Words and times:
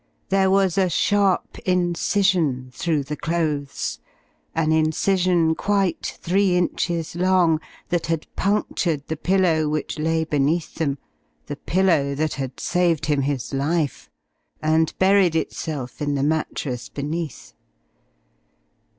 There 0.29 0.49
was 0.49 0.79
a 0.79 0.89
sharp 0.89 1.59
incision 1.59 2.71
through 2.73 3.03
the 3.03 3.15
clothes, 3.15 3.99
an 4.55 4.71
incision 4.71 5.53
quite 5.53 6.17
three 6.19 6.57
inches 6.57 7.15
long, 7.15 7.61
that 7.89 8.07
had 8.07 8.25
punctured 8.35 9.05
the 9.05 9.15
pillow 9.15 9.69
which 9.69 9.99
lay 9.99 10.23
beneath 10.23 10.73
them 10.73 10.97
the 11.45 11.55
pillow 11.55 12.15
that 12.15 12.33
had 12.33 12.59
saved 12.59 13.05
him 13.05 13.21
his 13.21 13.53
life 13.53 14.09
and 14.59 14.91
buried 14.97 15.35
itself 15.35 16.01
in 16.01 16.15
the 16.15 16.23
mattress 16.23 16.89
beneath. 16.89 17.53